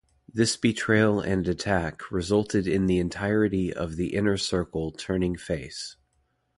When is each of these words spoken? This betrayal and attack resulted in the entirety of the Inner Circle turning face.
This 0.33 0.57
betrayal 0.57 1.19
and 1.19 1.47
attack 1.47 2.09
resulted 2.09 2.65
in 2.65 2.87
the 2.87 2.97
entirety 2.97 3.71
of 3.71 3.97
the 3.97 4.15
Inner 4.15 4.35
Circle 4.35 4.91
turning 4.93 5.35
face. 5.35 5.95